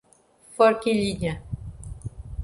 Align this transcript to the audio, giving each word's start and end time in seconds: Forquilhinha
Forquilhinha 0.55 1.33